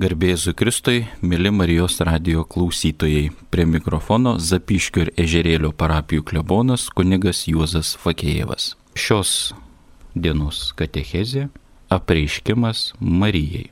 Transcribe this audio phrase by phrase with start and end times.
[0.00, 3.26] Garbėzu Kristui, mėly Marijos radio klausytojai.
[3.52, 8.70] Prie mikrofono Zapiškio ir Ežerėlio parapijų klebonas kunigas Juozas Fakėjevas.
[8.96, 9.52] Šios
[10.16, 11.50] dienos katechezė-
[11.98, 13.68] apreiškimas Marijai.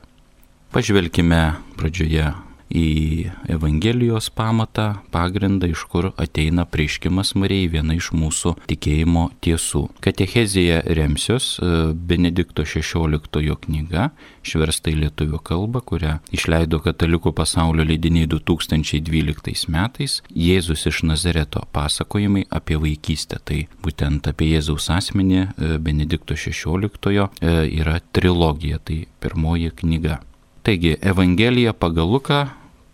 [0.69, 2.29] Pažvelkime pradžioje
[2.71, 9.83] į Evangelijos pamatą, pagrindą, iš kur ateina prieškimas Marijai, viena iš mūsų tikėjimo tiesų.
[10.03, 14.09] Katechezija remsios e, Benedikto XVI knyga,
[14.45, 22.47] išversta į lietuvių kalbą, kurią išleido Katalikų pasaulio leidiniai 2012 metais, Jėzus iš Nazareto pasakojimai
[22.49, 23.41] apie vaikystę.
[23.43, 27.29] Tai būtent apie Jėzaus asmenį e, Benedikto XVI e,
[27.81, 30.21] yra trilogija, tai pirmoji knyga.
[30.61, 32.43] Taigi, Evangelija pagal Luką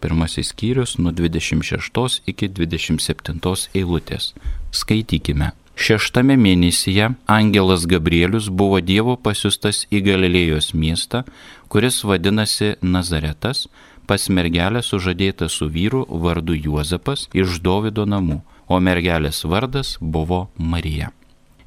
[0.02, 4.34] pirmasis skyrius nuo 26 iki 27 eilutės.
[4.72, 5.54] Skaitykime.
[5.78, 11.22] Šeštame mėnesyje angelas Gabrielius buvo Dievo pasiustas į Galilėjos miestą,
[11.70, 13.68] kuris vadinasi Nazaretas,
[14.10, 21.11] pas mergelę sužadėta su vyru vardu Juozapas iš Dovido namų, o mergelės vardas buvo Marija.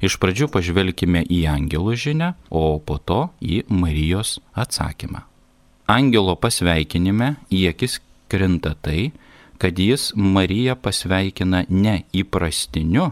[0.01, 5.23] Iš pradžių pažvelkime į angelų žinę, o po to į Marijos atsakymą.
[5.87, 8.01] Angelo pasveikinime į akis
[8.31, 9.11] krinta tai,
[9.61, 13.11] kad jis Mariją pasveikina ne įprastiniu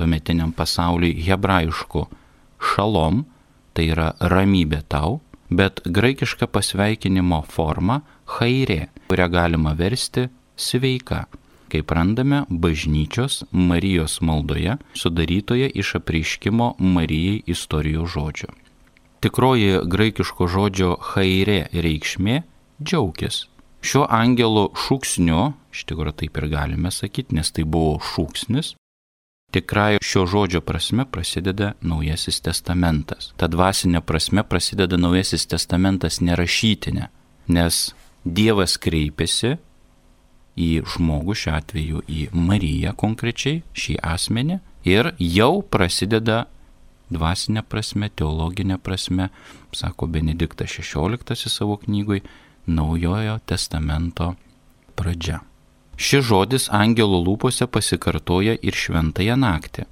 [0.00, 2.06] tuometiniam pasauliui hebrajišku
[2.72, 3.24] šalom,
[3.76, 5.18] tai yra ramybė tau,
[5.50, 8.00] bet graikiška pasveikinimo forma
[8.38, 11.26] hairė, kurią galima versti sveika,
[11.70, 18.50] kaip randame bažnyčios Marijos maldoje, sudarytoje iš apreiškimo Marijai istorijos žodžio.
[19.20, 22.42] Tikroji graikiško žodžio hairė reikšmė-
[22.86, 23.44] džiaugis,
[23.80, 28.74] Šiuo angelo šūksniu, iš tikrųjų taip ir galime sakyti, nes tai buvo šūksnis,
[29.56, 33.32] tikrai šio žodžio prasme prasideda Naujasis testamentas.
[33.40, 37.08] Ta dvasinė prasme prasideda Naujasis testamentas nerašytinė,
[37.48, 39.56] nes Dievas kreipiasi
[40.60, 46.44] į žmogų, šiuo atveju į Mariją konkrečiai, šį asmenį, ir jau prasideda
[47.10, 49.30] dvasinė prasme, teologinė prasme,
[49.72, 52.20] sako Benediktas XVI savo knygui,
[52.70, 54.34] Naujojo testamento
[54.94, 55.40] pradžia.
[55.98, 59.88] Šis žodis angelų lūpose pasikartoja ir šventąją naktį.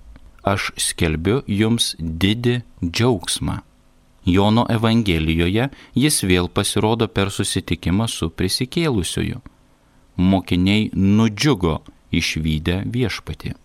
[0.46, 3.58] Aš skelbiu jums didį džiaugsmą.
[4.28, 5.68] Jono Evangelijoje
[5.98, 9.42] jis vėl pasirodo per susitikimą su prisikėlusiuoju.
[10.16, 11.80] Mokiniai nudžiugo
[12.14, 13.56] išvykę viešpatį.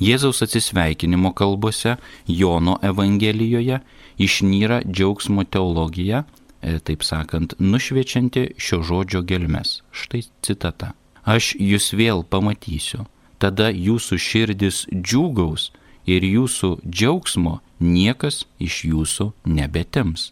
[0.00, 1.96] Jėzaus atsisveikinimo kalbose
[2.28, 3.80] Jono Evangelijoje
[4.16, 6.22] išnyra džiaugsmo teologija
[6.60, 9.80] taip sakant, nušviečianti šio žodžio gelmes.
[9.92, 10.92] Štai citata.
[11.24, 13.06] Aš jūs vėl pamatysiu,
[13.38, 15.70] tada jūsų širdis džiūgaus
[16.08, 20.30] ir jūsų džiaugsmo niekas iš jūsų nebetims.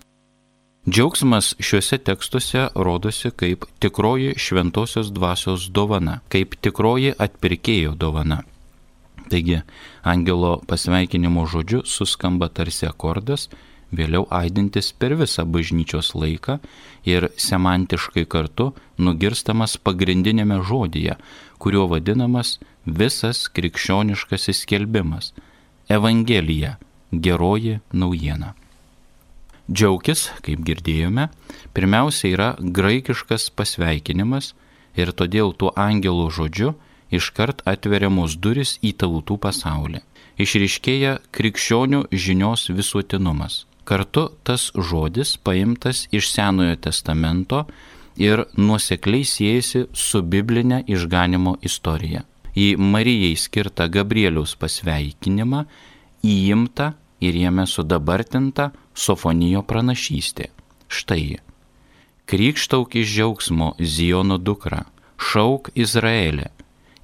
[0.88, 8.43] Džiaugsmas šiuose tekstuose rodosi kaip tikroji šventosios dvasios dovana, kaip tikroji atpirkėjo dovana.
[9.28, 9.61] Taigi,
[10.03, 13.50] angelo pasveikinimo žodžiu suskamba tarsi akordas
[13.93, 16.59] vėliau aidintis per visą bažnyčios laiką
[17.09, 21.16] ir semantiškai kartu nugirstamas pagrindinėme žodyje,
[21.59, 25.32] kuriuo vadinamas visas krikščioniškasis skelbimas-
[25.97, 26.76] Evangelija-
[27.26, 28.54] geroji naujiena.
[29.69, 31.28] Džiaugis, kaip girdėjome,
[31.75, 34.55] pirmiausia yra graikiškas pasveikinimas
[34.97, 36.75] ir todėl tuo angelų žodžiu
[37.12, 40.00] iškart atveriamos duris į tautų pasaulį.
[40.38, 43.66] Išriškėja krikščionių žinios visuotinumas.
[43.88, 47.62] Kartu tas žodis paimtas iš Senojo testamento
[48.21, 52.26] ir nuosekliai siejasi su biblinė išganimo istorija.
[52.53, 55.62] Į Marijai skirtą Gabrieliaus pasveikinimą
[56.26, 56.91] įimta
[57.25, 60.50] ir jame sudabartinta Sofonijo pranašystė.
[60.88, 61.38] Štai.
[62.28, 64.82] Krikštauk iš džiaugsmo Zijono dukra,
[65.16, 66.50] šauk Izraelė.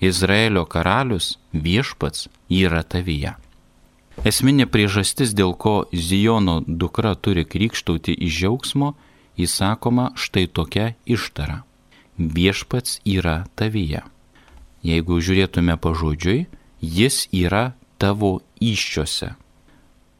[0.04, 3.32] Izraelio karalius viešpats yra tavyje.
[4.22, 8.94] Esminė priežastis, dėl ko Zijono dukra turi krikštauti iš džiaugsmo,
[9.34, 11.64] įsakoma štai tokia ištara.
[12.18, 14.04] Viešpats yra tavyje.
[14.86, 16.46] Jeigu žiūrėtume pažodžiui,
[16.78, 19.32] jis yra tavo iščiose.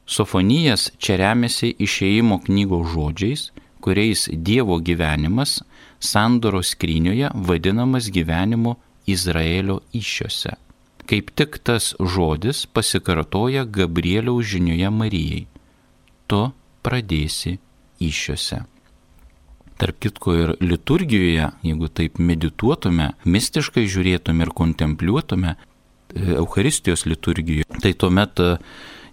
[0.04, 3.46] Sofonijas čia remiasi išėjimo knygos žodžiais,
[3.84, 5.60] kuriais Dievo gyvenimas
[6.00, 8.76] sandoros skrynioje vadinamas gyvenimu
[9.06, 10.56] Izraelio iščiose.
[11.04, 15.42] Kaip tik tas žodis pasikartoja Gabrieliaus žinioje Marijai.
[16.30, 16.40] Tu
[16.84, 17.58] pradėsi
[18.00, 18.62] iššiose.
[19.80, 25.58] Tarp kitko ir liturgijoje, jeigu taip medituotume, mistiškai žiūrėtume ir kontempliuotume e,
[26.38, 28.50] Euharistijos liturgijoje, tai tuomet e,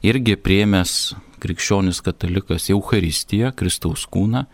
[0.06, 4.46] irgi priemęs krikščionis katalikas Euharistiją, Kristaus kūną,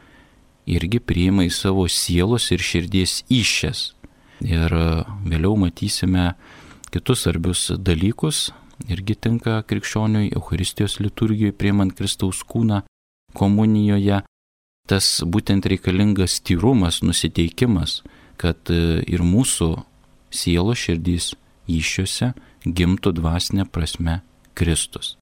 [0.68, 3.84] irgi priima į savo sielos ir širdies iššes.
[4.48, 4.74] Ir
[5.28, 6.31] vėliau matysime
[6.97, 8.49] kitus svarbius dalykus,
[8.89, 12.81] irgi tinka krikščioniui Euharistijos liturgijoje priimant Kristaus kūną
[13.38, 14.23] komunijoje.
[14.89, 18.01] Tas būtent reikalingas tyrumas, nusiteikimas,
[18.41, 19.69] kad ir mūsų
[20.33, 21.33] sielos širdys
[21.69, 22.31] iššiuose
[22.65, 24.21] gimtų dvasinė prasme
[24.57, 25.17] Kristus.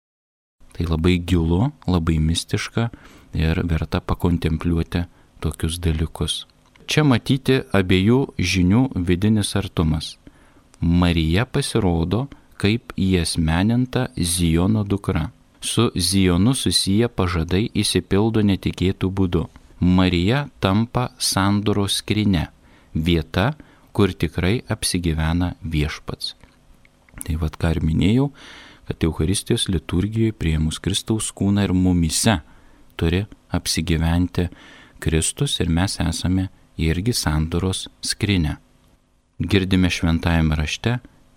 [0.75, 2.92] Tai labai gilu, labai mistiška
[3.36, 5.07] ir verta pakontempliuoti
[5.44, 6.45] tokius dalykus.
[6.86, 10.16] Čia matyti abiejų žinių vidinis artumas.
[10.80, 12.27] Marija pasirodo
[12.57, 15.30] kaip įesmeninta Zijono dukra.
[15.62, 19.45] Su Zijonu susiję pažadai įsipildo netikėtų būdu.
[19.80, 22.48] Marija tampa sandoros skrinė,
[22.94, 23.56] vieta,
[23.92, 26.36] kur tikrai apsigyvena viešpats.
[27.25, 28.30] Tai vad ką ir minėjau,
[28.88, 32.39] kad Euharistijos liturgijoje prieimus Kristaus kūną ir mumise
[32.95, 34.50] turi apsigyventi
[35.00, 38.57] Kristus ir mes esame irgi sandoros skrinė.
[39.40, 40.94] Girdime šventajame rašte,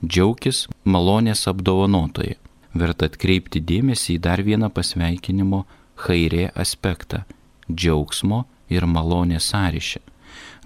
[0.07, 2.37] džiaugis malonės apdovanotojai.
[2.79, 5.65] Verta atkreipti dėmesį į dar vieną pasveikinimo
[6.05, 7.25] hairė aspektą-
[7.79, 10.01] džiaugsmo ir malonės sąryšį.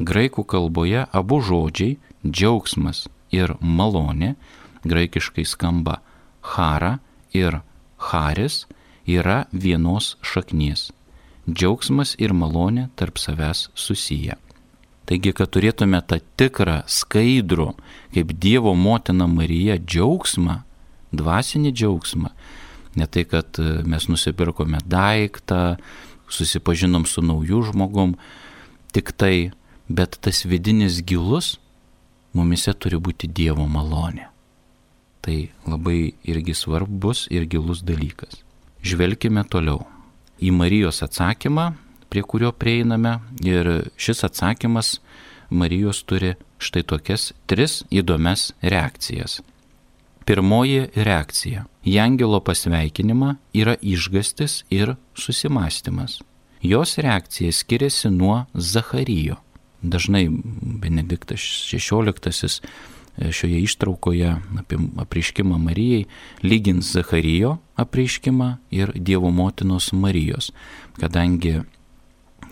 [0.00, 1.96] Graikų kalboje abu žodžiai-
[2.36, 4.36] džiaugsmas ir malonė,
[4.84, 6.00] graikiškai skamba
[6.42, 7.00] hara
[7.32, 7.62] ir
[7.96, 8.66] haris,
[9.06, 10.92] yra vienos šaknies.
[11.48, 14.36] Džiaugsmas ir malonė tarp savęs susiję.
[15.08, 17.72] Taigi, kad turėtume tą tikrą, skaidrų,
[18.14, 20.60] kaip Dievo motina Marija džiaugsmą,
[21.12, 22.30] dvasinį džiaugsmą,
[22.96, 25.76] ne tai, kad e, mes nusipirkome daiktą,
[26.32, 28.14] susipažinom su nauju žmogum,
[28.94, 29.50] tik tai,
[29.88, 31.56] bet tas vidinis gilus
[32.32, 34.28] mumise turi būti Dievo malonė.
[35.22, 35.36] Tai
[35.68, 38.40] labai irgi svarbus ir gilus dalykas.
[38.82, 39.84] Žvelkime toliau.
[40.42, 41.68] Į Marijos atsakymą
[42.12, 44.98] prie kurio prieiname ir šis atsakymas
[45.50, 49.40] Marijos turi štai tokias tris įdomias reakcijas.
[50.28, 56.20] Pirmoji reakcija į angelo pasveikinimą yra išgastis ir susimastymas.
[56.62, 59.40] Jos reakcija skiriasi nuo Zacharyjo.
[59.82, 60.28] Dažnai
[60.84, 61.40] Benediktas
[61.72, 62.60] XVI
[63.30, 66.04] šioje ištraukoje apie apreiškimą Marijai
[66.44, 70.52] lygins Zacharyjo apreiškimą ir Dievo motinos Marijos,
[71.00, 71.60] kadangi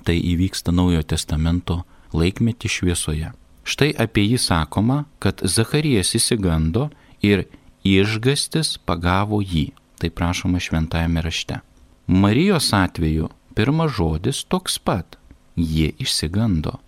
[0.04, 1.82] tai įvyksta Naujojo testamento
[2.12, 3.32] laikmetį šviesoje.
[3.64, 6.88] Štai apie jį sakoma, kad Zacharijas įsigando
[7.22, 7.46] ir
[7.86, 9.70] išgastis pagavo jį.
[10.00, 11.60] Tai prašoma šventajame rašte.
[12.08, 15.18] Marijos atveju pirmas žodis toks pat-
[15.74, 16.80] jie išsigando.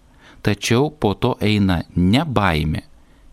[0.42, 2.82] Tačiau po to eina ne baimė,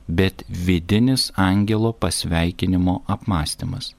[0.07, 3.93] bet vidinis angelo pasveikinimo apmąstymas.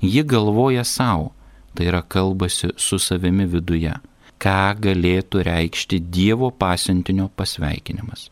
[0.00, 1.32] Ji galvoja savo,
[1.74, 3.92] tai yra kalbasi su savimi viduje
[4.44, 8.28] ką galėtų reikšti Dievo pasiuntinio pasveikinimas.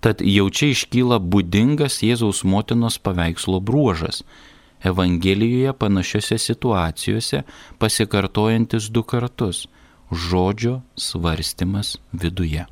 [0.00, 4.22] Tad jau čia iškyla būdingas Jėzaus motinos paveikslo bruožas-
[4.90, 7.42] Evangelijoje panašiose situacijose
[7.78, 9.66] pasikartojantis du kartus-
[10.28, 12.64] žodžio svarstymas viduje.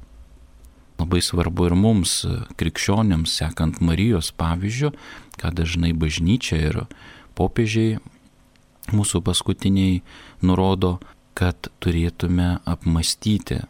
[0.99, 2.25] Labai svarbu ir mums,
[2.57, 4.93] krikščionėms, sekant Marijos pavyzdžių,
[5.39, 6.87] ką dažnai bažnyčia ir
[7.37, 7.99] popiežiai
[8.91, 10.03] mūsų paskutiniai
[10.43, 10.99] nurodo,
[11.39, 13.61] kad turėtume apmastyti,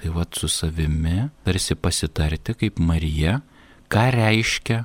[0.00, 3.42] tai vad su savimi, tarsi pasitarti kaip Marija,
[3.92, 4.84] ką reiškia,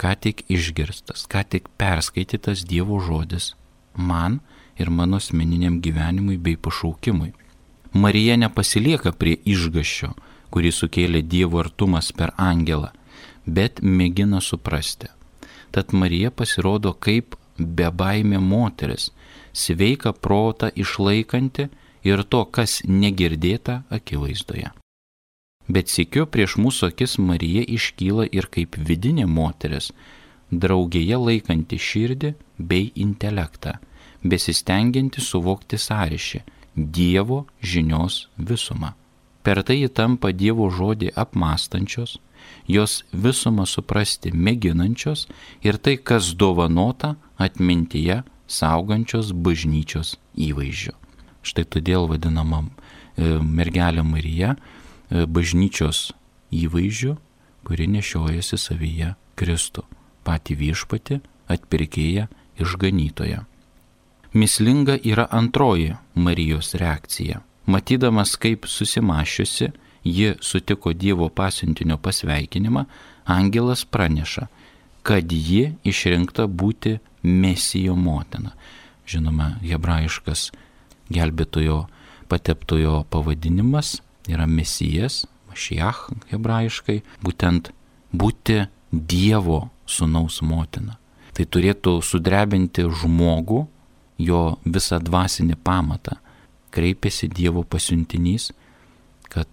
[0.00, 3.52] ką tik išgirstas, ką tik perskaitytas Dievo žodis
[3.96, 4.40] man
[4.80, 7.34] ir mano asmeniniam gyvenimui bei pašaukimui.
[7.92, 10.14] Marija nepasilieka prie išgaščio,
[10.52, 12.88] kurį sukėlė Dievo artumas per angelą,
[13.44, 15.12] bet mėgina suprasti.
[15.72, 19.10] Tad Marija pasirodo kaip bebaimė moteris,
[19.52, 21.68] sveiką protą išlaikanti
[22.04, 24.72] ir to, kas negirdėta akivaizdoje.
[25.68, 29.92] Bet sikiu prieš mūsų akis Marija iškyla ir kaip vidinė moteris,
[30.50, 33.78] draugėje laikanti širdį bei intelektą,
[34.22, 36.42] besistengianti suvokti sąryšį
[36.74, 38.94] Dievo žinios visumą.
[39.42, 42.16] Per tai ji tampa Dievo žodį apmastančios,
[42.68, 45.26] jos visumą suprasti mėginančios
[45.62, 50.94] ir tai, kas dovanota atmintyje saugančios bažnyčios įvaizdžiu.
[51.42, 56.12] Štai todėl vadinama e, mergelė Marija e, bažnyčios
[56.52, 57.16] įvaizdžiu,
[57.66, 59.86] kuri nešiojasi savyje Kristų,
[60.26, 62.28] pati viešpati, atpirkėja,
[62.60, 63.46] išganytoja.
[64.32, 67.42] Mislinga yra antroji Marijos reakcija.
[67.66, 69.70] Matydamas, kaip susimašiusi,
[70.04, 72.84] ji sutiko Dievo pasiuntinio pasveikinimą,
[73.24, 74.46] angelas praneša,
[75.02, 78.54] kad ji išrinkta būti mesijo motina.
[79.06, 80.50] Žinoma, hebrajiškas
[81.12, 81.86] gelbėtojo
[82.30, 87.72] pateptojo pavadinimas yra mesijas, mašiach hebrajiškai, būtent
[88.12, 90.98] būti Dievo sunaus motina.
[91.32, 93.62] Tai turėtų sudrebinti žmogų,
[94.20, 96.18] jo visą dvasinį pamatą.
[96.72, 98.50] Kreipėsi Dievo pasiuntinys,
[99.32, 99.48] kad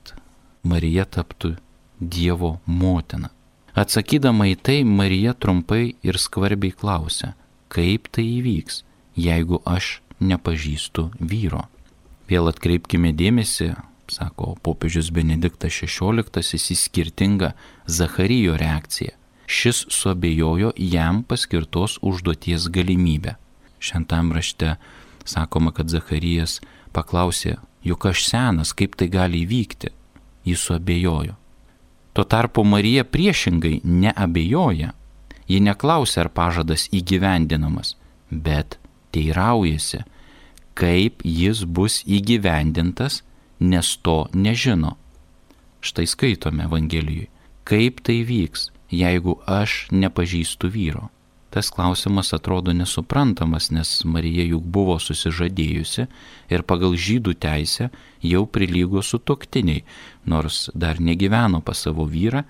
[0.63, 1.55] Marija taptų
[1.99, 3.29] Dievo motina.
[3.79, 7.33] Atsakydama į tai, Marija trumpai ir skvarbiai klausia,
[7.71, 8.83] kaip tai įvyks,
[9.15, 11.67] jeigu aš nepažįstu vyro.
[12.29, 13.73] Vėl atkreipkime dėmesį,
[14.11, 17.53] sako popiežius Benediktas XVI, į skirtingą
[17.87, 19.15] Zacharyjo reakciją.
[19.49, 23.37] Šis suabejojo jam paskirtos užduoties galimybę.
[23.79, 24.75] Šventam rašte
[25.25, 26.59] sakoma, kad Zacharijas
[26.93, 29.93] paklausė, juk aš senas, kaip tai gali įvykti.
[30.50, 31.36] Jis suabejojo.
[32.13, 34.94] Tuo tarpu Marija priešingai neabejoja.
[35.50, 37.96] Ji neklausia, ar pažadas įgyvendinamas,
[38.29, 38.77] bet
[39.13, 40.03] teiraujasi,
[40.77, 43.24] kaip jis bus įgyvendintas,
[43.60, 44.96] nes to nežino.
[45.82, 47.29] Štai skaitome Evangelijoje,
[47.63, 51.10] kaip tai vyks, jeigu aš nepažįstu vyro.
[51.50, 56.06] Tas klausimas atrodo nesuprantamas, nes Marija juk buvo susižadėjusi
[56.53, 57.89] ir pagal žydų teisę
[58.22, 59.82] jau prilygo su toktiniai,
[60.29, 62.44] nors dar negyveno pas savo vyrą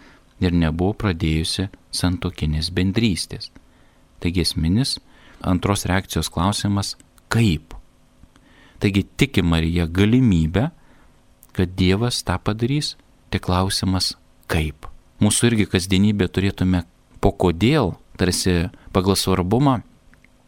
[0.44, 3.54] ir nebuvo pradėjusi santokinės bendrystės.
[4.20, 4.98] Taigi esminis
[5.48, 6.98] antros reakcijos klausimas-
[7.34, 7.74] kaip?
[8.80, 10.72] Taigi tiki Marija galimybę,
[11.54, 12.96] kad Dievas tą padarys,
[13.32, 14.16] tik klausimas-
[14.52, 14.88] kaip?
[15.22, 16.84] Mūsų irgi kasdienybė turėtume
[17.22, 19.80] po kodėl tarsi pagal svarbumą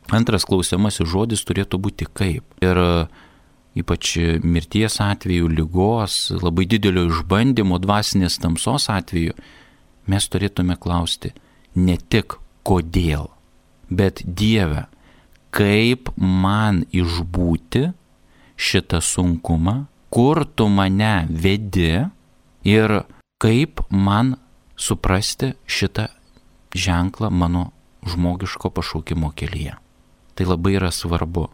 [0.10, 2.46] antras klausiamasis žodis turėtų būti kaip.
[2.64, 2.90] Ir e,
[3.82, 9.38] ypač mirties atveju, lygos, labai didelio išbandymo, dvasinės tamsos atveju,
[10.12, 11.34] mes turėtume klausti
[11.76, 12.36] ne tik
[12.68, 13.30] kodėl,
[13.90, 14.88] bet Dieve,
[15.56, 17.92] kaip man išbūti
[18.62, 21.94] šitą sunkumą, kur tu mane vedi
[22.68, 22.98] ir
[23.42, 24.36] kaip man
[24.76, 26.10] suprasti šitą
[26.76, 27.72] ženklą mano
[28.08, 29.76] žmogiško pašaukimo kelyje.
[30.36, 31.50] Tai labai yra svarbu,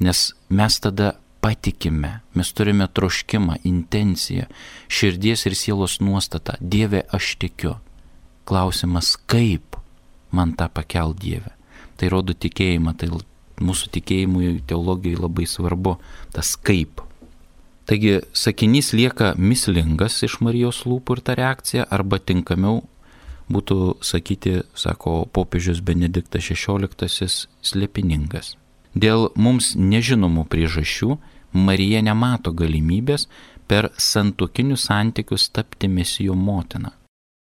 [0.00, 4.46] nes mes tada patikime, mes turime troškimą, intenciją,
[4.88, 6.56] širdies ir sielos nuostatą.
[6.60, 7.78] Dieve, aš tikiu.
[8.44, 9.76] Klausimas, kaip
[10.32, 11.52] man tą pakel Dieve.
[11.96, 13.10] Tai rodo tikėjimą, tai
[13.60, 15.98] mūsų tikėjimui teologijai labai svarbu
[16.34, 17.02] tas kaip.
[17.90, 22.84] Taigi sakinys lieka mislingas iš Marijos lūpų ir ta reakcija, arba tinkamiau
[23.50, 27.28] būtų sakyti, sako popiežius Benediktas XVI,
[27.62, 28.54] slėpiningas.
[28.94, 31.16] Dėl mums nežinomų priežasčių
[31.52, 33.26] Marija nemato galimybės
[33.70, 36.94] per santokinius santykius tapti mesijo motina.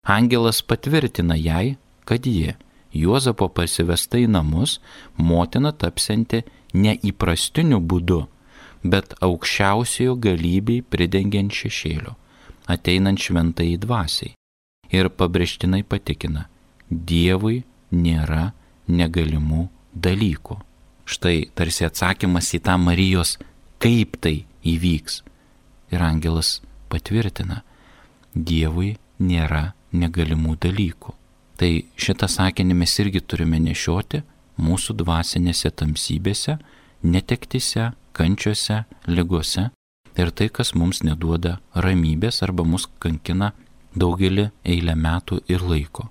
[0.08, 2.56] Angelas patvirtina jai, kad ji,
[2.92, 4.82] Juozapo pasivesta į namus,
[5.16, 6.42] motina tapsianti
[6.76, 8.26] neįprastiniu būdu,
[8.84, 12.18] bet aukščiausiojo galybei pridengiant šešėliu,
[12.68, 14.36] ateinant šventai dvasiai
[14.92, 16.48] ir pabrėžtinai patikina,
[16.92, 18.52] Dievui nėra
[18.92, 20.58] negalimų dalykų.
[21.08, 23.38] Štai tarsi atsakymas į tą Marijos,
[23.80, 25.22] kaip tai įvyks.
[25.92, 26.60] Ir angelas
[26.92, 27.62] patvirtina,
[28.36, 31.16] Dievui nėra negalimų dalykų.
[31.56, 34.24] Tai šitą sakinį mes irgi turime nešioti
[34.62, 36.58] mūsų dvasinėse tamsybėse,
[37.04, 39.70] netektise, kančiose, lygose
[40.18, 43.52] ir tai, kas mums neduoda ramybės arba mus kankina
[43.96, 46.10] daugelį eilę metų ir laiko.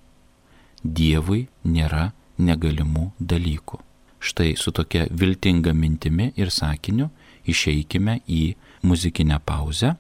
[0.85, 3.81] Dievui nėra negalimų dalykų.
[4.21, 7.09] Štai su tokia viltinga mintimi ir sakiniu
[7.49, 9.95] išeikime į muzikinę pauzę.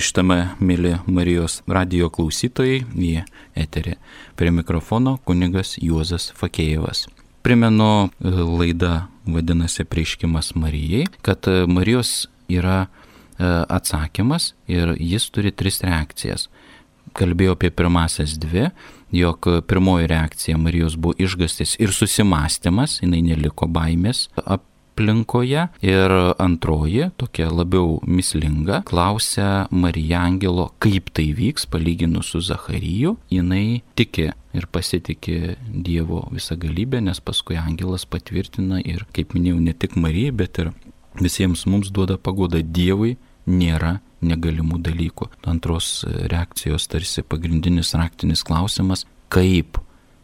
[0.00, 3.10] Grįžtame, mėly Marijos radio klausytojai, į
[3.52, 3.98] eterį.
[4.32, 7.02] Prie mikrofono kunigas Juozas Fakėjevas.
[7.44, 12.88] Primenu, laida vadinasi Prieškimas Marijai, kad Marijos yra e,
[13.44, 16.48] atsakymas ir jis turi tris reakcijas.
[17.12, 18.70] Kalbėjau apie pirmasias dvi,
[19.12, 24.30] jog pirmoji reakcija Marijos buvo išgastis ir susimastymas, jinai neliko baimės
[25.00, 25.68] aplinkoje.
[25.82, 33.16] Ir antroji, tokia labiau mislinga, klausia Marijangelo, kaip tai vyks palyginus su Zachariju.
[33.30, 39.72] Jinai tiki ir pasitikė Dievo visą galybę, nes paskui angelas patvirtina ir, kaip minėjau, ne
[39.72, 40.72] tik Marijai, bet ir
[41.20, 43.16] visiems mums duoda pagoda Dievui
[43.46, 45.30] nėra negalimų dalykų.
[45.48, 49.80] Antros reakcijos tarsi pagrindinis raktinis klausimas, kaip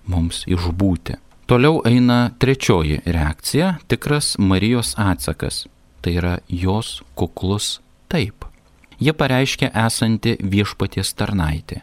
[0.06, 5.66] mums išbūti Toliau eina trečioji reakcija- tikras Marijos atsakas.
[6.00, 8.44] Tai yra jos kuklus taip.
[9.00, 11.80] Ji pareiškia esanti viešpaties tarnaitė.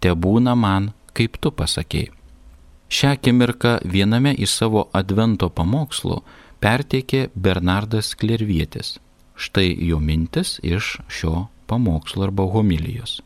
[0.00, 2.10] Te būna man, kaip tu pasakėjai.
[2.90, 6.22] Šią akimirką viename iš savo advento pamokslų
[6.60, 8.98] perteikė Bernardas Klervietis.
[9.36, 13.20] Štai jo mintis iš šio pamokslo arba homilijos.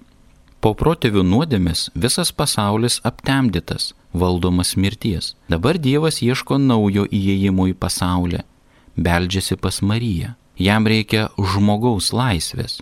[0.60, 5.34] Po protėvių nuodėmės visas pasaulis aptemdytas, valdomas mirties.
[5.48, 8.42] Dabar Dievas ieško naujo įėjimo į pasaulį,
[8.96, 10.34] beldžiasi pas Mariją.
[10.58, 12.80] Jam reikia žmogaus laisvės,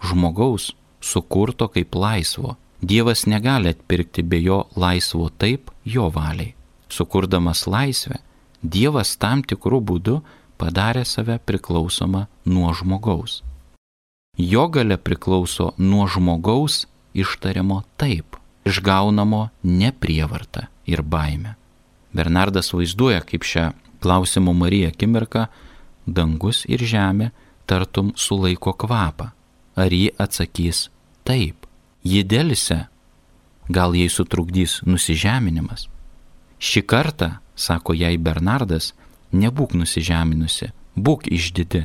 [0.00, 2.56] žmogaus sukurto kaip laisvo.
[2.80, 6.54] Dievas negali atpirkti be jo laisvo taip jo valiai.
[6.88, 8.22] Sukurdamas laisvę,
[8.62, 10.16] Dievas tam tikrų būdų
[10.58, 13.42] padarė save priklausomą nuo žmogaus.
[14.38, 18.36] Jo gale priklauso nuo žmogaus ištariamo taip,
[18.68, 21.56] išgaunamo neprievarta ir baime.
[22.12, 25.46] Bernardas vaizduoja, kaip šią klausimo Marija akimirką
[26.06, 27.30] dangus ir žemė
[27.68, 29.32] tartum sulaiko kvapą.
[29.78, 30.88] Ar ji atsakys
[31.28, 31.66] taip?
[32.02, 32.86] Ji dėlise,
[33.68, 35.86] gal jai sutrukdys nusižeminimas?
[36.58, 38.94] Šį kartą, sako jai Bernardas,
[39.32, 41.84] nebūk nusižeminusi, būk išdidi,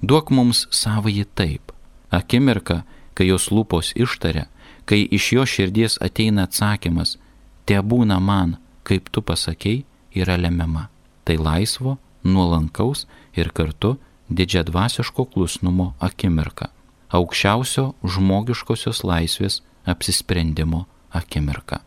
[0.00, 1.72] duok mums savąjį taip.
[2.14, 4.46] Akimirka, kai jos lūpos ištaria,
[4.84, 7.16] kai iš jo širdies ateina atsakymas,
[7.64, 10.88] te būna man, kaip tu pasakėjai, yra lemiama.
[11.24, 13.96] Tai laisvo, nuolankaus ir kartu
[14.28, 16.70] didžiadvasiško klusnumo akimirka.
[17.14, 21.80] Aukščiausio žmogiškosios laisvės apsisprendimo akimirka.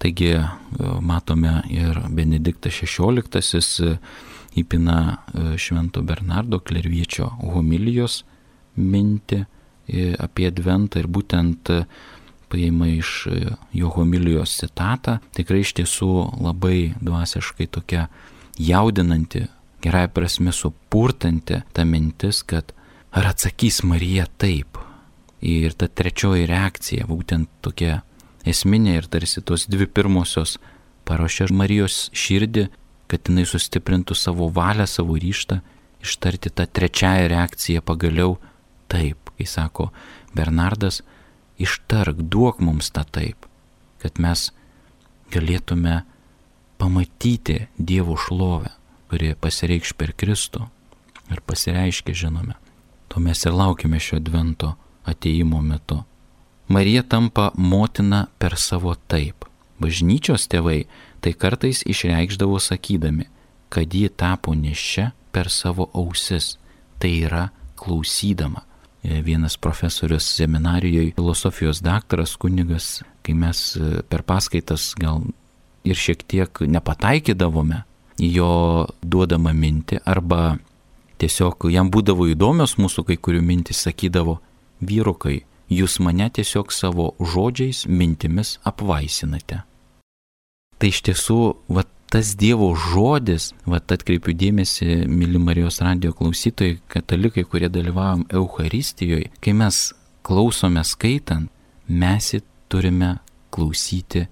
[0.00, 0.42] Taigi e,
[1.00, 3.96] matome ir Benediktas XVI
[4.60, 8.22] įpina e, Švento Bernardo klerviečio homilijos
[8.76, 11.72] mintį e, apie adventą ir būtent
[12.50, 16.10] paima iš e, jo homilijos citatą, tikrai iš tiesų
[16.42, 18.08] labai dvasiškai tokia
[18.60, 19.46] jaudinanti,
[19.84, 22.74] gerai prasme supurtanti ta mintis, kad
[23.10, 24.78] ar atsakys Marija taip.
[25.40, 28.02] Ir ta trečioji reakcija, būtent tokia
[28.44, 30.58] esminė ir tarsi tos dvi pirmosios
[31.08, 32.66] paruošia Marijos širdį,
[33.10, 35.60] kad jinai sustiprintų savo valią, savo ryštą,
[36.04, 38.36] ištarti tą trečiąją reakciją pagaliau
[38.90, 39.88] taip, kai sako
[40.36, 41.00] Bernardas,
[41.60, 43.46] ištark, duok mums tą taip,
[44.00, 44.50] kad mes
[45.30, 46.02] galėtume
[46.80, 48.72] pamatyti Dievo šlovę,
[49.12, 50.66] kuri pasireikš per Kristų
[51.30, 52.56] ir pasireiškia, žinome.
[53.10, 56.02] To mes ir laukime šio advento ateimo metu.
[56.70, 59.44] Marija tampa motina per savo taip.
[59.82, 60.84] Bažnyčios tėvai
[61.20, 63.26] tai kartais išreikšdavo sakydami,
[63.68, 66.58] kad ji tapo nešia per savo ausis,
[66.98, 68.62] tai yra klausydama.
[69.02, 75.22] E, vienas profesorius seminarijoje, filosofijos daktaras, kunigas, kai mes e, per paskaitas gal
[75.88, 77.80] ir šiek tiek nepataikydavome
[78.20, 78.50] jo
[79.00, 80.58] duodamą mintį arba
[81.20, 84.36] tiesiog jam būdavo įdomios mūsų kai kurių mintys, sakydavo,
[84.84, 85.40] vyrukai,
[85.72, 89.62] jūs mane tiesiog savo žodžiais, mintimis apvaisinate.
[90.80, 91.40] Tai iš tiesų,
[91.72, 99.30] va tas Dievo žodis, va atkreipiu dėmesį, mili Marijos radio klausytojai, katalikai, kurie dalyvavom Euharistijoje,
[99.40, 99.78] kai mes
[100.26, 101.46] klausome skaitant,
[101.86, 102.34] mes
[102.70, 103.16] turime
[103.54, 104.26] klausyti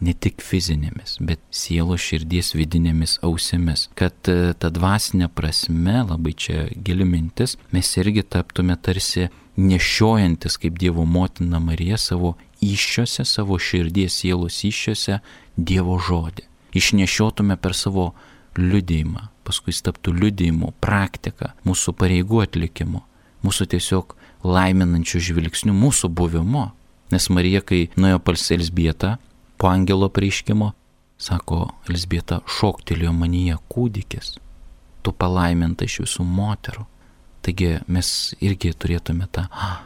[0.00, 3.86] ne tik fizinėmis, bet sielo širdies vidinėmis ausimis.
[3.98, 9.28] Kad e, ta dvasinė prasme, labai čia gili mintis, mes irgi taptume tarsi
[9.60, 15.20] nešiojantis kaip Dievo motina Marija savo iššiose, savo širdies sielos iššiose
[15.56, 16.49] Dievo žodį.
[16.76, 18.10] Išnešiotume per savo
[18.58, 23.02] liudėjimą, paskui jis taptų liudėjimu, praktika, mūsų pareigų atlikimu,
[23.46, 24.14] mūsų tiesiog
[24.46, 26.70] laiminančių žvilgsnių, mūsų buvimu.
[27.10, 29.16] Nes Marija, kai nuėjo pas Elsbietą,
[29.58, 30.70] po angelo prieškimo,
[31.20, 34.36] sako, Elsbieta šoktelėjo manyje kūdikis,
[35.02, 36.86] tu palaiminta iš visų moterų.
[37.40, 39.80] Taigi mes irgi turėtume tą, ah,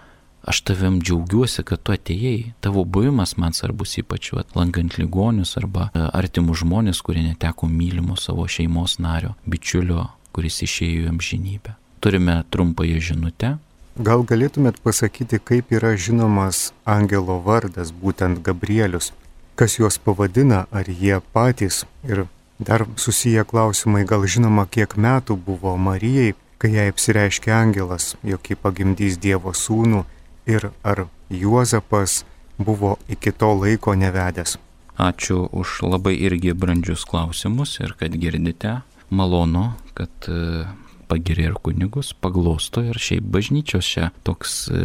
[0.46, 6.04] aš tavim džiaugiuosi, kad tu atėjai, tavo buvimas man svarbus ypač lankant ligonius arba e,
[6.12, 11.76] artimus žmonės, kurie neteko mylimo savo šeimos nario, bičiulio, kuris išėjo į amžinybę.
[12.04, 13.57] Turime trumpąją žinutę.
[13.94, 19.12] Gal galėtumėt pasakyti, kaip yra žinomas angelo vardas, būtent Gabrielius?
[19.54, 21.85] kas juos pavadina, ar jie patys.
[22.02, 22.26] Ir
[22.59, 28.59] dar susiję klausimai, gal žinoma, kiek metų buvo Marijai, kai jai apsireiškė angelas, jog ji
[28.59, 30.04] pagimdys Dievo sūnų
[30.46, 32.24] ir ar Juozapas
[32.59, 34.59] buvo iki to laiko nevedęs.
[34.94, 38.83] Ačiū už labai irgi brandžius klausimus ir kad girdite.
[39.11, 40.64] Malonu, kad e,
[41.11, 44.78] pagiria ir kunigus, paglosto ir šiaip bažnyčios čia toks e,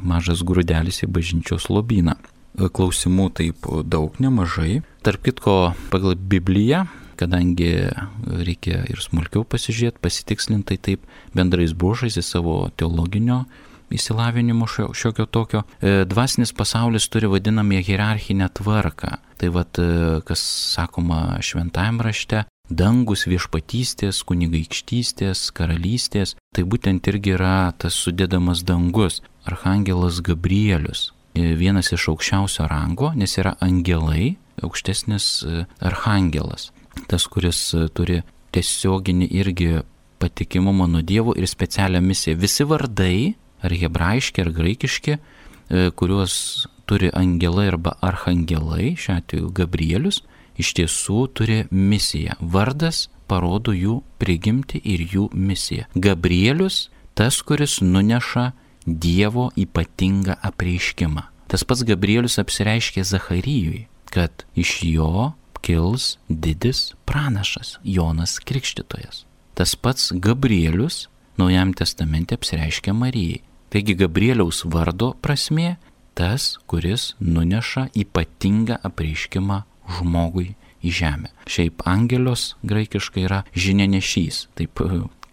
[0.00, 2.16] mažas grūdelis į bažnyčios lobyną
[2.56, 4.80] klausimų taip daug, nemažai.
[5.04, 6.86] Tarp kitko, pagal Bibliją,
[7.20, 7.88] kadangi
[8.24, 11.04] reikia ir smulkiau pasižiūrėti, pasitikslinti taip
[11.36, 13.44] bendrais bruožais į savo teologinio
[13.92, 15.62] įsilavinimo šio, šiokio tokio.
[15.80, 19.16] E, dvasinis pasaulis turi vadinamąją hierarchinę tvarką.
[19.36, 20.42] Tai vad, e, kas
[20.74, 29.22] sakoma šventajame rašte, dangus viešpatystės, kunigaikštystės, karalystės, tai būtent irgi yra tas sudėdamas dangus.
[29.46, 36.70] Arhangelas Gabrielius, vienas iš aukščiausio rango, nes yra angelai, aukštesnis e, arhangelas.
[37.06, 38.22] Tas, kuris e, turi
[38.56, 39.70] tiesioginį irgi
[40.18, 42.38] patikimumą nuo Dievo ir specialią misiją.
[42.40, 50.22] Visi vardai, ar hebrajiški, ar graikiški, e, kuriuos turi angelai arba arhangelai, šiuo atveju Gabrielius,
[50.56, 52.36] iš tiesų turi misiją.
[52.40, 55.88] Vardas parodo jų prigimti ir jų misiją.
[55.94, 58.52] Gabrielius tas, kuris nuneša
[58.86, 61.24] Dievo ypatingą apreiškimą.
[61.50, 65.32] Tas pats Gabrielius apsireiškė Zacharyjui, kad iš jo
[65.66, 69.24] kils didis pranašas Jonas Krikštytojas.
[69.58, 73.42] Tas pats Gabrielius Naujam testamente apsireiškia Marijai.
[73.68, 75.76] Taigi Gabrieliaus vardo prasme
[76.16, 79.58] tas, kuris nuneša ypatingą apreiškimą
[79.98, 81.32] žmogui į žemę.
[81.50, 84.80] Šiaip angelios graikiškai yra žinianešys, taip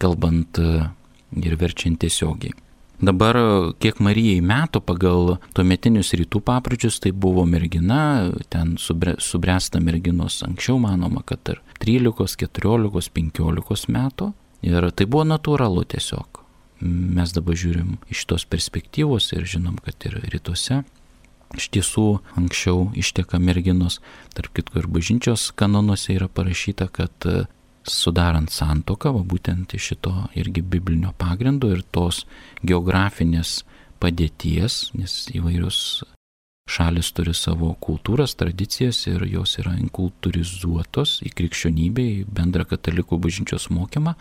[0.02, 2.52] kalbant ir verčiant tiesiogiai.
[3.04, 3.36] Dabar,
[3.82, 10.78] kiek Marijai metų pagal tuometinius rytų papročius, tai buvo mergina, ten subre, subręsta merginos anksčiau,
[10.80, 14.30] manoma, kad ir 13, 14, 15 metų.
[14.64, 16.40] Ir tai buvo natūralu tiesiog.
[16.84, 20.82] Mes dabar žiūrim iš tos perspektyvos ir žinom, kad ir rytuose
[21.54, 22.06] iš tiesų
[22.38, 24.00] anksčiau išteka merginos,
[24.34, 27.28] tarp kitko ir bažnyčios kanonuose yra parašyta, kad
[27.84, 32.24] sudarant santoką, va būtent iš šito irgi biblinio pagrindo ir tos
[32.64, 33.62] geografinės
[34.02, 35.78] padėties, nes įvairius
[36.70, 43.68] šalis turi savo kultūras, tradicijas ir jos yra inkultūrizuotos į krikščionybę, į bendrą katalikų bažnyčios
[43.70, 44.16] mokymą.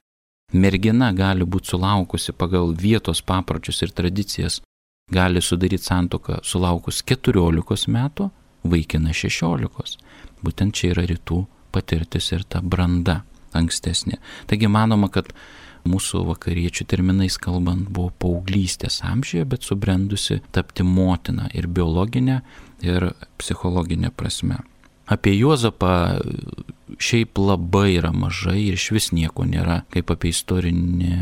[0.54, 4.60] Mergina gali būti sulaukusi pagal vietos papročius ir tradicijas,
[5.12, 8.30] gali sudaryti santoką sulaukus 14 metų,
[8.64, 9.98] vaikina 16.
[10.44, 13.24] Būtent čia yra rytų patirtis ir ta branda
[13.58, 14.20] ankstesnė.
[14.48, 15.32] Taigi manoma, kad
[15.90, 22.42] mūsų vakariečių terminais kalbant buvo paauglystės amžiuje, bet subrendusi tapti motina ir biologinė,
[22.86, 23.10] ir
[23.42, 24.62] psichologinė prasme.
[25.12, 26.20] Apie Juozapą
[27.02, 31.18] šiaip labai yra mažai ir iš vis nieko nėra, kaip apie istorinį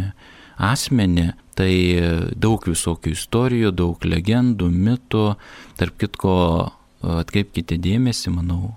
[0.62, 1.74] asmenį, tai
[2.38, 5.26] daug visokių istorijų, daug legendų, mitų,
[5.80, 6.36] tarp kitko
[7.02, 8.76] atkreipkite dėmesį, manau,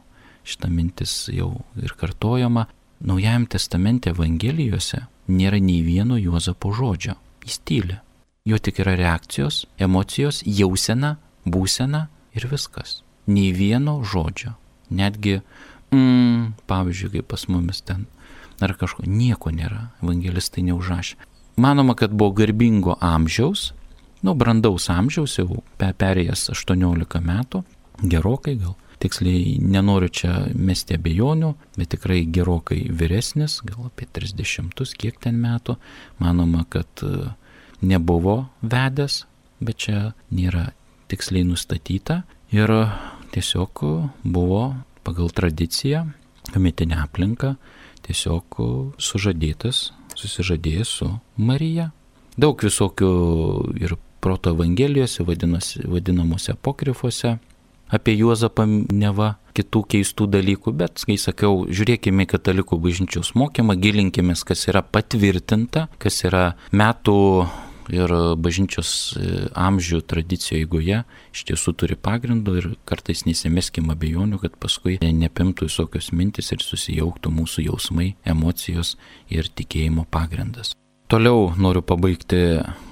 [0.48, 2.64] šita mintis jau ir kartojama,
[3.04, 7.18] Naujajam testamente Evangelijose nėra nei vieno Juozapo žodžio.
[7.44, 7.98] Jis tyli.
[8.48, 13.02] Jo tik yra reakcijos, emocijos, jausena, būsena ir viskas.
[13.26, 14.54] Nei vieno žodžio.
[14.90, 15.40] Netgi,
[15.94, 18.06] mm, pavyzdžiui, kaip pas mumis ten,
[18.60, 19.90] ar kažko, nieko nėra.
[20.02, 21.16] Evangelistai neužrašė.
[21.56, 23.72] Manoma, kad buvo garbingo amžiaus,
[24.26, 27.62] nu, brandaus amžiaus, jau perėjęs 18 metų,
[28.02, 35.18] gerokai gal tiksliai nenoriu čia mesti abejonių, bet tikrai gerokai vyresnis, gal apie 30, kiek
[35.20, 35.76] ten metų.
[36.22, 37.28] Manoma, kad e,
[37.84, 39.24] nebuvo vedęs,
[39.60, 39.98] bet čia
[40.32, 40.70] nėra
[41.12, 42.22] tiksliai nustatyta
[42.54, 42.72] ir
[43.34, 43.84] tiesiog
[44.24, 44.62] buvo
[45.04, 46.06] pagal tradiciją,
[46.56, 47.54] mitinę aplinką,
[48.06, 48.58] tiesiog
[49.00, 51.90] sužadėtas, susižadėjęs su Marija.
[52.38, 53.10] Daug visokių
[53.80, 57.36] ir proto evangelijose vadinamuose apokrifuose
[57.94, 64.34] apie Juozapą neva kitų keistų dalykų, bet, kai sakiau, žiūrėkime į katalikų bažnyčios mokymą, gilinkime,
[64.34, 67.18] kas yra patvirtinta, kas yra metų
[67.92, 71.02] ir bažnyčios e, amžių tradicijoje eigoje
[71.34, 77.32] iš tiesų turi pagrindų ir kartais nesimeskim abejonių, kad paskui nepimtų visokios mintis ir susijauktų
[77.34, 78.94] mūsų jausmai, emocijos
[79.28, 80.74] ir tikėjimo pagrindas.
[81.12, 82.42] Toliau noriu pabaigti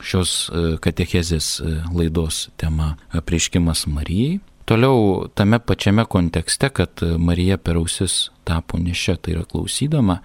[0.05, 4.41] šios e, katechezės e, laidos tema prieškimas Marijai.
[4.69, 10.21] Toliau tame pačiame kontekste, kad Marija per ausis tapo nešia, tai yra klausydama,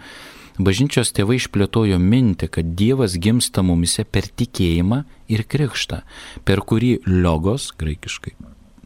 [0.60, 6.02] bažnyčios tėvai išplėtojo mintį, kad Dievas gimsta mumise per tikėjimą ir krikštą,
[6.48, 8.36] per kurį logos, graikiškai,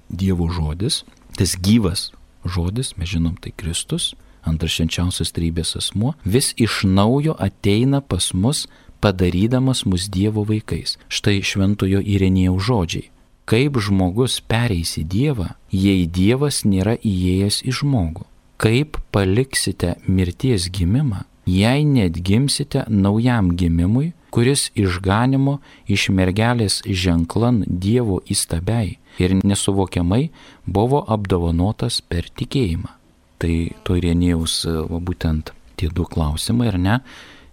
[0.10, 1.04] Dievo žodis,
[1.38, 2.10] tas gyvas
[2.46, 8.66] žodis, mes žinom, tai Kristus, antras švenčiausias trybės asmuo, vis iš naujo ateina pas mus
[9.02, 10.98] padarydamas mus Dievo vaikais.
[11.10, 13.10] Štai šventojo įrenėjų žodžiai
[13.52, 18.24] kaip žmogus pereis į Dievą, jei Dievas nėra įėjęs į žmogų?
[18.62, 21.26] Kaip paliksite mirties gimimą,
[21.60, 25.58] jei net gimsite naujam gimimui, kuris išganimo
[25.92, 30.30] iš mergelės ženklan Dievo įstabiai ir nesuvokiamai
[30.66, 32.96] buvo apdovanotas per tikėjimą?
[33.42, 34.62] Tai to Irenėjaus
[35.02, 36.98] būtent tie du klausimai, ar ne,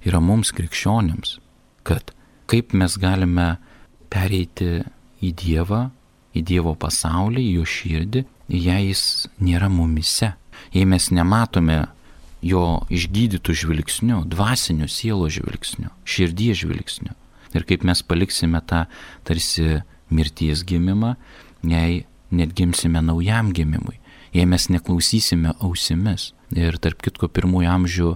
[0.04, 1.38] yra mums krikščionėms,
[1.88, 2.12] kad
[2.48, 3.56] kaip mes galime
[4.12, 4.82] pereiti
[5.24, 5.88] į Dievą,
[6.36, 9.02] į Dievo pasaulį, į jo širdį, jei jis
[9.40, 10.34] nėra mumise,
[10.76, 11.86] jei mes nematome
[12.44, 17.14] jo išgydytų žvilgsnių, dvasinių sielo žvilgsnių, širdies žvilgsnių.
[17.56, 18.84] Ir kaip mes paliksime tą
[19.26, 19.80] tarsi
[20.12, 21.14] mirties gimimą,
[21.64, 23.96] jei net gimsime naujam gimimui,
[24.36, 26.32] jei mes neklausysime ausimis.
[26.56, 28.10] Ir tarp kitko pirmųjų amžių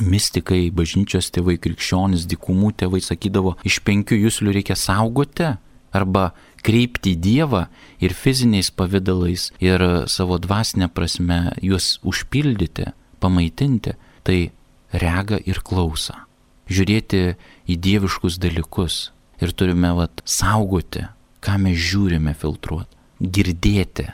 [0.00, 5.50] mystikai, bažnyčios tėvai, krikščionis, dikumų tėvai sakydavo, iš penkių jūslių reikia saugoti,
[5.90, 6.30] arba
[6.64, 7.64] kreipti į Dievą
[8.02, 12.90] ir fiziniais pavydalais, ir savo dvasinę prasme juos užpildyti,
[13.20, 13.94] pamaitinti,
[14.26, 14.50] tai
[14.92, 16.24] rega ir klausa.
[16.70, 17.22] Žiūrėti
[17.70, 19.10] į dieviškus dalykus
[19.42, 21.06] ir turime vat, saugoti,
[21.42, 24.06] ką mes žiūrime filtruoti, girdėti,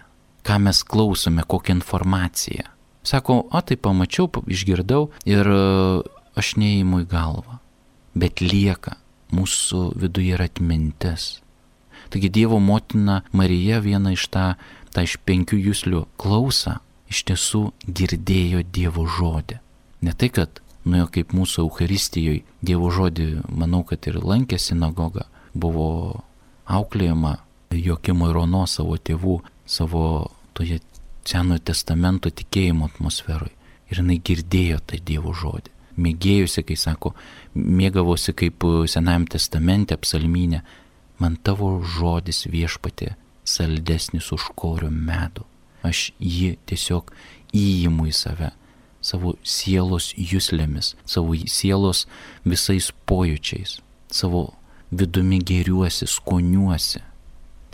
[0.46, 2.68] ką mes klausome, kokią informaciją.
[3.06, 5.46] Sako, o tai pamačiau, išgirdau ir
[6.36, 7.60] aš neįimu į galvą,
[8.18, 8.96] bet lieka
[9.34, 11.36] mūsų viduje yra atmintis
[12.10, 14.54] Taigi Dievo motina Marija viena iš tą,
[14.94, 16.78] tą iš penkių jūslių klausą
[17.10, 19.58] iš tiesų girdėjo Dievo žodį.
[20.06, 25.88] Ne tai, kad nuėjo kaip mūsų Euharistijoje Dievo žodį, manau, kad ir lankė sinagogą, buvo
[26.66, 27.38] auklėjama
[27.76, 30.02] Jokimo ir Ono savo tėvų, savo
[30.54, 30.80] toje
[31.26, 33.50] Senojo testamento tikėjimo atmosferoje.
[33.90, 35.72] Ir jinai girdėjo tą Dievo žodį.
[36.02, 37.14] Mėgėjusi, kai sako,
[37.54, 40.62] mėgavosi kaip Senajam testamente apsalminė,
[41.18, 43.14] man tavo žodis viešpatė
[43.46, 45.46] saldesnis už korio medų.
[45.86, 47.12] Aš jį tiesiog
[47.54, 48.50] įimu į save,
[49.00, 52.06] savo sielos jūslėmis, savo sielos
[52.44, 53.78] visais pojūčiais,
[54.10, 54.48] savo
[54.90, 57.02] vidumi geriuosi, skoniuosi.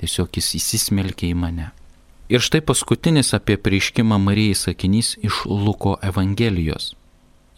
[0.03, 1.71] Tiesiog jis įsismelkia į mane.
[2.33, 6.95] Ir štai paskutinis apie prieškimą Marijai sakinys iš Luko Evangelijos.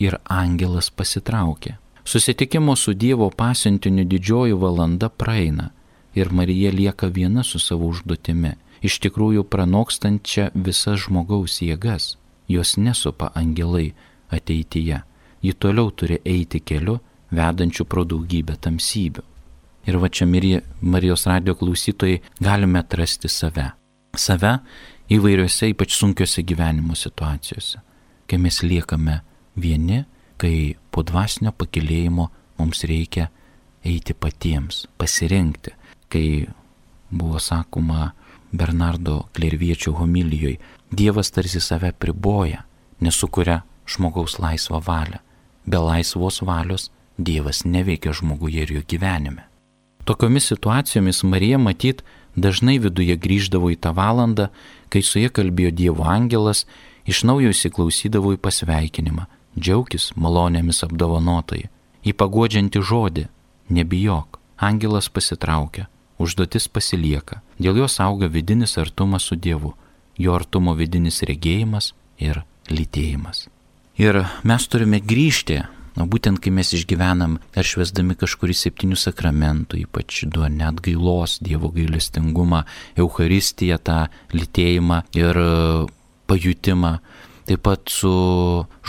[0.02, 1.76] Ir angelas pasitraukė.
[2.04, 5.70] Susitikimo su Dievo pasiuntiniu didžioji valanda praeina
[6.14, 8.52] ir Marija lieka viena su savo užduotimi,
[8.84, 12.14] iš tikrųjų pranokstančia visas žmogaus jėgas.
[12.48, 13.94] Jos nesupa angelai
[14.30, 15.00] ateityje.
[15.44, 16.98] Ji toliau turi eiti keliu,
[17.32, 19.22] vedančiu pro daugybę tamsybių.
[19.84, 20.26] Ir va čia
[20.80, 23.72] Marijos radio klausytojai galime atrasti save.
[24.16, 24.58] Save
[25.12, 27.80] įvairiose, ypač sunkiose gyvenimo situacijose.
[28.26, 29.20] Kai mes liekame
[29.56, 30.04] vieni,
[30.40, 33.28] kai po dvasinio pakilėjimo mums reikia
[33.84, 35.74] eiti patiems, pasirinkti,
[36.08, 36.46] kai
[37.10, 38.14] buvo sakoma
[38.54, 40.56] Bernardo Klerviečio homilijoje,
[40.90, 42.62] Dievas tarsi save priboja,
[43.00, 45.18] nesukuria žmogaus laisvą valią.
[45.66, 49.42] Be laisvos valios Dievas neveikia žmoguje ir jo gyvenime.
[50.04, 52.04] Tokiomis situacijomis Marija matyt
[52.36, 54.50] dažnai viduje grįždavo į tą valandą,
[54.88, 56.66] kai su jie kalbėjo Dievo angelas,
[57.06, 59.26] iš naujo įsiklausydavo į pasveikinimą,
[59.58, 61.64] džiaugis malonėmis apdovanotai,
[62.06, 63.26] į pagodžiantį žodį,
[63.70, 69.74] nebijok, angelas pasitraukia, užduotis pasilieka, dėl jos auga vidinis artumas su Dievu,
[70.18, 73.48] jo artumo vidinis regėjimas ir lytėjimas.
[73.98, 75.60] Ir mes turime grįžti,
[75.94, 81.70] na būtent kai mes išgyvenam ar švesdami kažkurį septynių sakramentų, ypač du net gailos, Dievo
[81.74, 82.64] gailestingumą,
[82.98, 84.00] Euharistiją, tą
[84.34, 85.38] lytėjimą ir
[86.26, 86.98] pajutimą,
[87.46, 88.14] taip pat su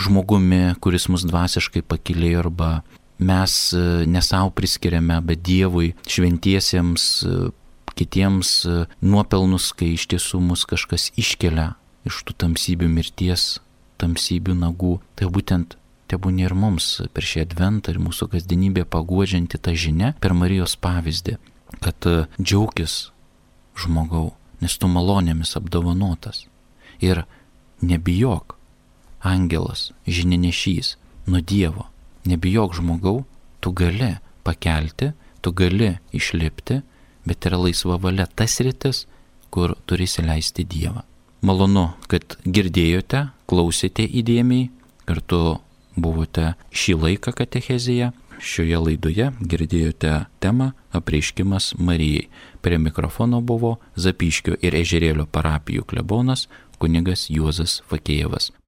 [0.00, 2.70] žmogumi, kuris mus dvasiškai pakilėjo arba
[3.18, 7.48] mes e, nesau priskiriame, bet Dievui, šventiesiems, e,
[7.96, 11.74] kitiems e, nuopelnus, kai iš tiesų mus kažkas iškelia
[12.06, 13.56] iš tų tamsybių mirties,
[14.00, 14.96] tamsybių nagų.
[15.18, 15.78] Tai būtent
[16.12, 21.38] tebūnė ir mums per šį adventą ir mūsų kasdienybę paguodžianti tą žinę per Marijos pavyzdį,
[21.82, 22.06] kad
[22.38, 23.08] džiaugis
[23.76, 26.44] žmogau, nes tu malonėmis apdovanotas.
[27.02, 27.24] Ir
[27.82, 28.54] nebijok,
[29.20, 30.94] angelas, žininešys,
[31.26, 31.90] nuo Dievo,
[32.30, 33.24] nebijok žmogau,
[33.60, 36.80] tu gali pakelti, tu gali išlipti,
[37.26, 39.04] bet yra laisva valia tas rytis,
[39.50, 41.04] kur turi įsileisti Dievą.
[41.46, 44.70] Malonu, kad girdėjote, klausėte įdėmiai,
[45.06, 45.58] kartu
[45.96, 48.12] buvote šį laiką katechezėje.
[48.36, 52.26] Šioje laidoje girdėjote temą apreiškimas Marijai.
[52.60, 56.44] Prie mikrofono buvo Zapiškio ir Ežerėlio parapijų klebonas
[56.76, 58.50] kunigas Juozas Fakėjevas.